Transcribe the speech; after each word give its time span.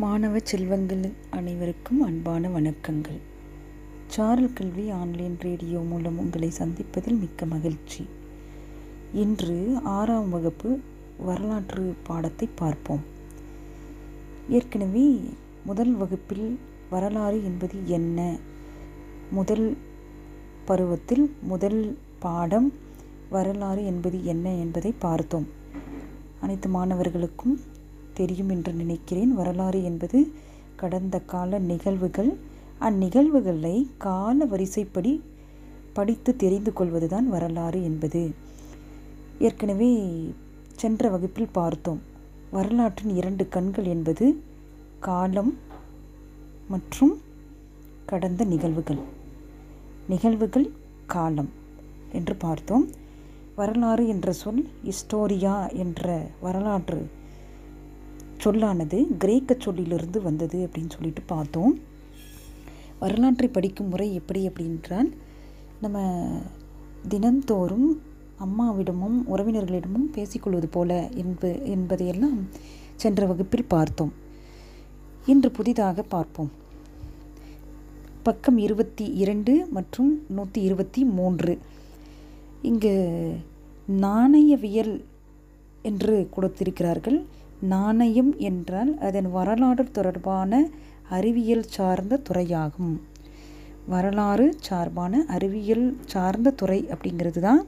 மாணவ 0.00 0.38
செல்வங்கள் 0.42 1.12
அனைவருக்கும் 1.30 2.00
அன்பான 2.00 2.48
வணக்கங்கள். 2.48 3.18
சாரல் 4.06 4.52
கல்வி 4.52 4.90
ஆன்லைன் 4.90 5.36
ரேடியோ 5.40 5.78
மூலம் 5.78 6.18
உங்களை 6.18 6.50
சந்திப்பதில் 6.58 7.18
மிக்க 7.18 7.46
மகிழ்ச்சி. 7.46 8.06
இன்று 9.12 9.76
ஆறாம் 9.84 10.30
வகுப்பு 10.30 10.78
வரலாற்று 11.18 11.94
பாடத்தை 12.02 12.48
பார்ப்போம். 12.54 13.00
ஏற்கனவே 14.48 15.20
முதல் 15.64 15.92
வகுப்பில் 15.94 16.58
வரலாறு 16.90 17.44
என்பது 17.44 17.78
என்ன? 17.84 18.36
முதல் 19.30 19.76
பருவத்தில் 20.64 21.34
முதல் 21.42 21.98
பாடம் 22.18 22.72
வரலாறு 23.30 23.84
என்பது 23.84 24.24
என்ன 24.24 24.54
என்பதை 24.54 24.94
பார்த்தோம். 24.98 25.48
அனைத்து 26.40 26.68
மாணவர்களுக்கும் 26.68 27.60
தெரியும் 28.18 28.48
என்று 28.48 28.72
நினைக்கிறேன். 28.72 29.32
வரலாறு 29.34 29.80
என்பது 29.84 30.20
கடந்த 30.76 31.16
கால 31.32 31.58
நிகழ்வுகள். 31.70 32.32
அந்நிகழ்வுகளை 32.80 33.76
கால 33.98 34.44
வரிசைப்படி 34.44 35.12
படித்து 35.96 36.32
தெரிந்து 36.36 36.72
கொள்வதுதான் 36.72 37.26
வரலாறு 37.28 37.80
என்பது. 37.82 38.22
ஏற்கனவே 39.38 39.92
சென்ற 40.76 41.08
வகுப்பில் 41.08 41.56
பார்த்தோம். 41.58 42.00
வரலாற்றின் 42.50 43.14
இரண்டு 43.16 43.44
கண்கள் 43.48 43.84
என்பது 43.84 44.26
காலம் 45.00 45.52
மற்றும் 46.68 47.14
கடந்த 48.06 48.44
நிகழ்வுகள். 48.44 49.00
நிகழ்வுகள் 50.08 50.68
காலம் 51.06 51.50
என்று 52.12 52.34
பார்த்தோம். 52.36 52.86
வரலாறு 53.56 54.04
என்ற 54.08 54.32
சொல் 54.32 54.62
ஹிஸ்டோரியா 54.84 55.56
என்ற 55.74 56.06
வரலாற்று 56.40 57.00
சொல்லானது 58.38 59.06
கிரேக்க 59.18 59.56
சொல்லிலிருந்து 59.58 60.22
வந்தது 60.22 60.68
அப்படின்னு 60.68 60.90
சொல்லிட்டு 60.90 61.22
பார்த்தோம். 61.26 61.78
வரலாற்றை 63.00 63.48
படிக்கும் 63.48 63.88
முறை 63.88 64.14
எப்படி 64.14 64.48
அப்படின்றால் 64.48 65.12
நம்ம 65.80 66.26
தினந்தோறும் 67.08 68.02
அம்மாவிடமும் 68.40 69.18
உறவினர்களிடமும் 69.34 70.12
பேசிக்கொள்வது 70.12 70.68
போல 70.68 71.08
என்ப 71.14 71.54
என்பதையெல்லாம் 71.54 72.48
சென்ற 72.94 73.26
வகுப்பில் 73.26 73.64
பார்த்தோம். 73.64 74.12
இன்று 75.26 75.50
புதிதாக 75.50 76.02
பார்ப்போம். 76.02 76.50
பக்கம் 78.22 78.58
இருபத்தி 78.58 79.04
இரண்டு 79.04 79.66
மற்றும் 79.70 80.24
நூற்றி 80.28 80.62
இருபத்தி 80.62 81.04
மூன்று. 81.04 81.58
இங்கு 82.62 82.94
நாணயவியல் 83.86 85.04
என்று 85.82 86.28
கொடுத்திருக்கிறார்கள். 86.30 87.26
நாணயம் 87.72 88.32
என்றால் 88.48 88.90
அதன் 89.06 89.28
வரலாறு 89.30 89.84
தொடர்பான 89.90 90.60
அறிவியல் 91.16 91.64
சார்ந்த 91.76 92.20
துறையாகும். 92.28 92.96
வரலாறு 93.86 94.46
சார்பான 94.66 95.20
அறிவியல் 95.26 95.86
சார்ந்த 96.04 96.50
துறை 96.50 96.80
அப்படிங்கிறது 96.94 97.40
தான் 97.40 97.62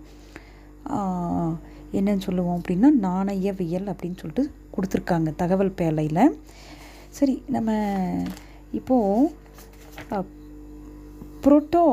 என்னன்னு 1.99 2.27
சொல்லுவோம் 2.27 2.59
அப்படின்னா 2.61 2.89
நாணயவியல் 3.07 3.89
அப்படின்னு 3.93 4.21
சொல்லிட்டு 4.23 4.45
கொடுத்துருக்காங்க 4.75 5.31
தகவல் 5.35 5.77
பேழையில் 5.79 6.37
சரி 7.19 7.35
நம்ம 7.55 7.71
இப்போது 8.79 9.31
புரோட்டோ 11.45 11.85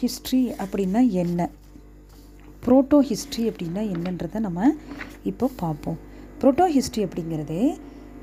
ஹிஸ்ட்ரி 0.00 0.42
அப்படின்னா 0.62 1.00
என்ன? 1.22 1.50
புரோட்டோ 2.64 2.98
ஹிஸ்ட்ரி 3.10 3.44
அப்படின்னா 3.50 3.82
என்னன்றதை 3.94 4.38
நம்ம 4.38 4.70
இப்போ 5.22 5.46
பார்ப்போம். 5.56 6.00
புரோட்டோ 6.42 6.64
ஹிஸ்ட்ரி 6.66 7.04
அப்படிங்கிறது 7.04 7.76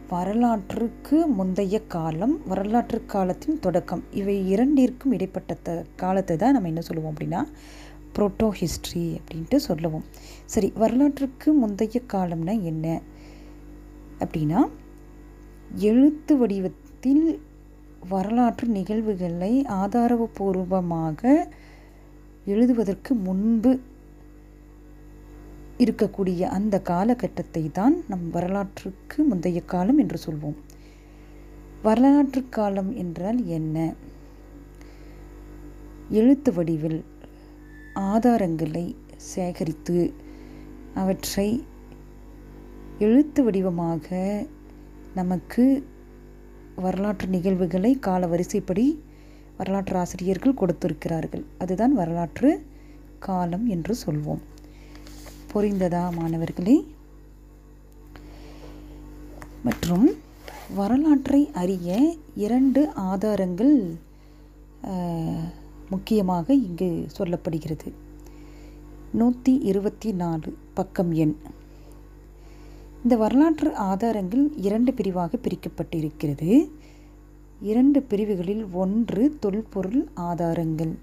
வரலாற்றுக்கு 0.10 1.28
முந்தைய 1.28 1.82
காலம் 1.88 2.48
வரலாற்று 2.48 3.06
காலத்தின் 3.06 3.60
தொடக்கம். 3.60 4.04
இவை 4.12 4.50
இரண்டிற்கும் 4.50 5.12
இடைப்பட்ட 5.12 5.54
த 5.64 5.86
காலத்தை 5.96 6.38
தான் 6.38 6.52
நம்ம 6.52 6.68
என்ன 6.68 6.82
சொல்லுவோம் 6.82 7.14
அப்படின்னா 7.14 7.42
புரோட்டோ 8.16 8.50
ஹிஸ்ட்ரி 8.50 9.20
அப்படின்ட்டு 9.20 9.56
சொல்லுவோம். 9.56 10.04
சரி 10.46 10.74
வரலாற்றுக்கு 10.76 11.54
முந்தைய 11.54 12.02
காலம்னா 12.14 12.62
என்ன? 12.62 13.02
அப்படின்னா 14.20 14.68
எழுத்து 15.76 16.38
வடிவத்தில் 16.38 17.42
வரலாற்று 18.10 18.68
நிகழ்வுகளை 18.68 19.66
ஆதாரபூர்வமாக 19.84 21.48
எழுதுவதற்கு 22.46 23.14
முன்பு 23.16 23.82
இருக்கக்கூடிய 25.80 26.42
அந்த 26.42 26.82
காலகட்டத்தை 26.82 27.70
தான் 27.72 27.96
நம் 28.08 28.30
வரலாற்றுக்கு 28.30 29.24
முந்தைய 29.24 29.60
காலம் 29.66 29.98
என்று 29.98 30.18
சொல்வோம். 30.26 30.58
வரலாற்று 31.82 32.42
காலம் 32.50 32.96
என்றால் 32.96 33.46
என்ன? 33.46 33.78
எழுத்து 36.10 36.54
வடிவில் 36.54 37.06
ஆதாரங்களை 37.96 38.96
சேகரித்து 39.16 40.14
அவற்றை 40.94 41.64
எழுத்து 43.00 43.44
வடிவமாக 43.44 44.08
நமக்கு 45.16 45.88
வரலாற்று 46.76 47.28
நிகழ்வுகளை 47.28 48.00
கால 48.00 48.28
வரிசைப்படி 48.28 49.04
வரலாற்று 49.58 49.96
ஆசிரியர்கள் 49.98 50.54
கொடுத்திருக்கிறார்கள். 50.54 51.46
அதுதான் 51.58 51.94
வரலாற்று 51.94 52.66
காலம் 53.20 53.66
என்று 53.68 53.96
சொல்வோம். 54.06 54.44
புரிந்ததா 55.54 56.02
மாணவர்களே? 56.16 56.76
மற்றும் 59.64 60.08
வரலாற்றை 60.76 61.40
அறிய 61.54 62.16
இரண்டு 62.36 62.82
ஆதாரங்கள் 63.12 63.74
முக்கியமாக 65.90 66.54
இங்கு 66.54 66.90
சொல்லப்படுகிறது. 67.18 67.88
நூற்றி 69.12 69.54
இருபத்தி 69.72 70.12
நாலு 70.12 70.50
பக்கம் 70.74 71.12
எண். 71.24 71.36
இந்த 73.04 73.16
வரலாற்று 73.18 73.76
ஆதாரங்கள் 73.76 74.46
இரண்டு 74.68 74.94
பிரிவாக 74.94 75.38
பிரிக்கப்பட்டிருக்கிறது. 75.38 76.70
இரண்டு 77.62 78.02
பிரிவுகளில் 78.02 78.66
ஒன்று 78.84 79.24
தொல்பொருள் 79.40 80.04
ஆதாரங்கள் 80.14 80.94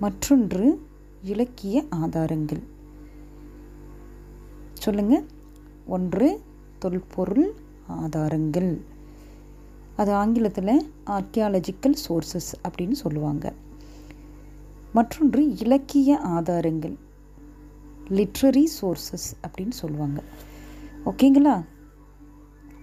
மற்றொன்று 0.00 0.66
இலக்கிய 1.22 1.84
ஆதாரங்கள். 2.02 2.76
சொல்லுங்கள் 4.78 5.26
ஒன்று 5.86 6.40
தொல்பொருள் 6.78 7.54
ஆதாரங்கள். 7.86 8.80
அது 9.96 10.12
ஆங்கிலத்தில் 10.12 10.92
ஆர்கியாலஜிக்கல் 11.06 11.96
சோர்சஸ் 12.08 12.50
அப்படின்னு 12.68 12.92
சொல்லுவாங்க. 12.92 13.52
மற்றொன்று 14.92 15.56
இலக்கிய 15.56 16.18
ஆதாரங்கள். 16.18 16.96
லிட்ரரி 18.08 18.64
சோர்சஸ் 18.80 19.28
அப்படின்னு 19.46 19.70
சொல்லுவாங்க. 19.70 20.22
ஓகேங்களா 21.04 21.64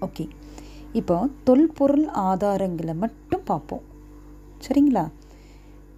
ஓகே 0.01 0.29
இப்போ 0.93 1.27
தொல்பொருள் 1.43 2.05
ஆதாரங்களை 2.05 2.95
மட்டும் 2.95 3.43
பார்ப்போம். 3.43 3.81
சரிங்களா? 4.67 5.11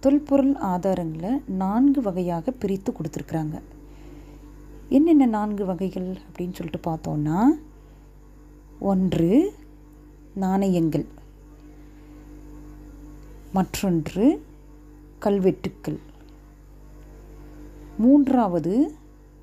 தொல்பொருள் 0.00 0.52
ஆதாரங்களை 0.52 1.32
நான்கு 1.46 2.00
வகையாக 2.00 2.50
பிரித்து 2.50 2.92
கொடுத்துருக்குறாங்க. 2.92 3.60
என்னென்ன 4.88 5.26
நான்கு 5.26 5.64
வகைகள் 5.64 6.18
அப்படின்னு 6.32 6.52
சொல்லிட்டு 6.52 6.90
பார்த்தோன்னா 6.90 7.44
ஒன்று 8.80 9.54
நாணயங்கள். 10.34 11.06
மற்றொன்று 13.52 14.44
கல்வெட்டுக்கள். 15.18 15.98
மூன்றாவது 17.98 18.94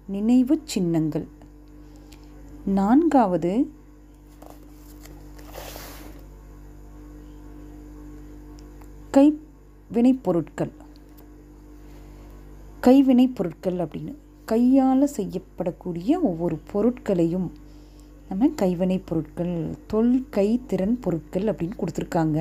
நினைவு 0.07 0.61
சின்னங்கள். 0.63 1.27
நான்காவது 2.65 3.71
கைவினைப்பொருட்கள் 9.11 9.39
கைவினைப்பொருட்கள் 9.93 10.71
கைவினைப் 12.81 13.35
பொருட்கள் 13.35 13.73
அப்படின்னு. 13.73 14.15
கையால் 14.51 15.13
செய்யப்படக்கூடிய 15.17 16.11
ஒவ்வொரு 16.29 16.55
பொருட்களையும் 16.71 17.47
நம்ம 18.29 18.47
கைவினை 18.61 18.97
பொருட்கள் 19.09 19.55
தொல் 19.91 20.15
கைத்திறன் 20.35 20.95
பொருட்கள் 21.05 21.49
அப்படின்னு 21.51 21.79
கொடுத்துருக்காங்க. 21.81 22.39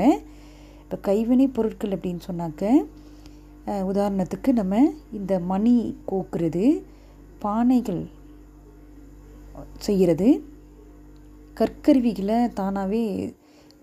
இப்போ 0.82 0.96
கைவினை 1.08 1.46
பொருட்கள் 1.58 1.94
அப்படின்னு 1.96 2.22
சொன்னாக்க 2.28 2.72
உதாரணத்துக்கு 3.90 4.50
நம்ம 4.60 4.80
இந்த 5.18 5.34
மணி 5.52 5.74
கோக்குறது 6.10 6.64
பானைகள் 7.44 8.02
செய்கிறது 9.86 10.28
கற்கருவிகளை 11.58 12.38
தானாகவே 12.60 13.04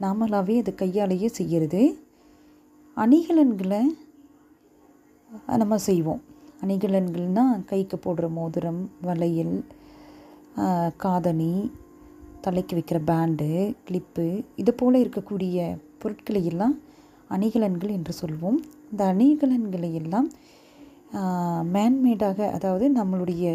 நாமளாகவே 0.04 0.56
அதை 0.62 0.74
கையாலேயே 0.82 1.30
செய்கிறது 1.40 1.82
அணிகலன்களை 2.98 3.82
நம்ம 5.62 5.76
செய்வோம். 5.90 6.22
அணிகலன்கள்னால் 6.64 7.64
கைக்கு 7.70 7.98
போடுற 7.98 8.26
மோதிரம் 8.38 8.82
வளையல் 9.08 9.56
காதணி 11.04 11.54
தலைக்கு 12.46 12.74
வைக்கிற 12.78 13.00
பேண்டு 13.10 13.48
கிளிப்பு 13.88 14.26
இது 14.62 14.72
போல் 14.74 15.02
இருக்கக்கூடிய 15.04 15.58
பொருட்களை 16.02 16.42
எல்லாம் 16.52 16.76
அணிகலன்கள் 17.36 17.96
என்று 17.98 18.14
சொல்வோம். 18.22 18.60
இந்த 18.92 19.02
அணிகலன்களை 19.14 19.92
எல்லாம் 20.02 20.28
மேன்மேடாக 21.74 22.40
அதாவது 22.58 22.86
நம்மளுடைய 22.98 23.46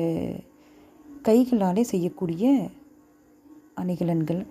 கைகளாலே 1.29 1.83
செய்யக்கூடிய 1.93 2.45
அணிகலன்கள். 3.83 4.43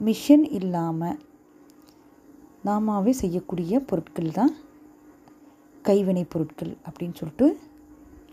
மிஷின் 0.00 0.46
இல்லாமல் 0.58 1.18
நாமாவே 2.66 3.12
செய்யக்கூடிய 3.22 3.80
பொருட்கள் 3.88 4.36
தான் 4.38 4.52
கைவினை 5.88 6.24
பொருட்கள் 6.34 6.72
அப்படின்னு 6.86 7.18
சொல்லிட்டு 7.20 7.46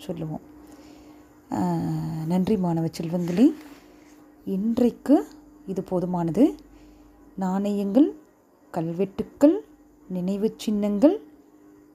சொல்லுவோம். 0.06 0.44
நன்றி 2.32 2.56
மாணவ 2.66 2.88
செல்வங்களே. 2.98 3.48
இன்றைக்கு 4.56 5.16
இது 5.72 5.82
போதுமானது. 5.90 6.44
நாணயங்கள் 7.38 8.10
கல்வெட்டுக்கள் 8.74 9.56
நினைவு 10.10 10.48
சின்னங்கள் 10.64 11.16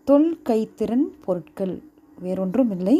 தொல் 0.08 0.32
கைத்திறன் 0.48 1.06
பொருட்கள் 1.24 1.74
வேறொன்றும் 2.18 2.72
இல்லை 2.76 2.96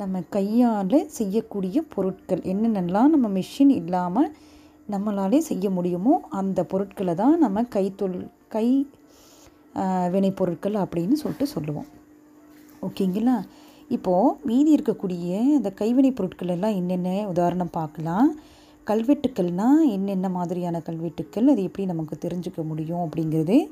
நம்ம 0.00 0.20
கையால் 0.36 0.96
செய்யக்கூடிய 1.18 1.78
பொருட்கள் 1.94 2.42
என்னென்னலாம் 2.52 3.12
நம்ம 3.14 3.26
மிஷின் 3.38 3.72
இல்லாமல் 3.80 4.30
நம்மளாலே 4.92 5.38
செய்ய 5.50 5.66
முடியுமோ 5.76 6.14
அந்த 6.40 6.60
பொருட்களை 6.72 7.14
தான் 7.20 7.36
நம்ம 7.44 7.62
கைத்தொல் 7.74 8.16
கை 8.54 8.66
வினைப்பொருட்கள் 10.14 10.76
அப்படின்னு 10.84 11.16
சொல்லிட்டு 11.20 11.46
சொல்லுவோம். 11.54 11.88
ஓகேங்களா? 12.86 13.36
இப்போது 13.88 14.36
மீதி 14.44 14.74
இருக்கக்கூடிய 14.74 15.54
அந்த 15.54 15.70
கைவினைப் 15.70 16.16
பொருட்கள் 16.16 16.48
எல்லாம் 16.48 16.74
என்னென்ன? 16.74 17.28
உதாரணம் 17.28 17.70
பார்க்கலாம். 17.70 18.38
கல்வெட்டுக்கள்னால் 18.86 19.88
என்னென்ன 19.88 20.28
மாதிரியான 20.28 20.80
கல்வெட்டுக்கள்? 20.80 21.48
அது 21.48 21.62
எப்படி 21.62 21.86
நமக்கு 21.86 22.18
தெரிஞ்சுக்க 22.20 22.64
முடியும் 22.64 22.98
அப்படிங்கிறது. 22.98 23.68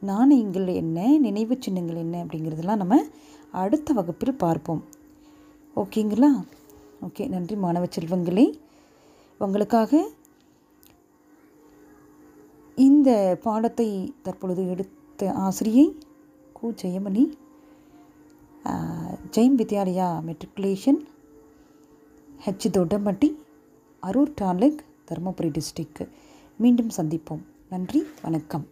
நாணயங்கள் 0.00 0.66
என்ன? 0.66 1.18
நினைவு 1.18 1.56
சின்னங்கள் 1.60 1.96
என்ன? 1.96 2.24
அப்படிங்கிறதெல்லாம் 2.24 2.76
நம்ம 2.76 3.02
அடுத்த 3.52 3.92
வகுப்பில் 3.92 4.34
பார்ப்போம். 4.34 4.84
ஓகேங்களா? 5.76 6.44
ஓகே 7.02 7.28
நன்றி 7.28 7.56
மாணவ 7.56 7.86
செல்வங்களே. 7.86 8.52
உங்களுக்காக 9.38 10.08
இந்த 12.76 13.38
பாடத்தை 13.42 14.14
தற்பொழுது 14.22 14.68
எடுத்த 14.68 15.32
ஆசிரியை 15.32 15.96
கு. 16.62 16.74
Jayamani 16.82 17.32
Jain 19.30 19.54
Vidyalaya 19.56 20.20
matriculation 20.26 20.98
H 22.46 22.68
Thottampatti 22.70 23.34
Harur 24.02 24.32
taluk 24.34 24.84
Dharmapuri 25.08 25.50
district 25.50 26.08
மீண்டும் 26.58 26.90
சந்திப்போம். 26.96 27.42
நன்றி 27.70 28.04
வணக்கம். 28.22 28.66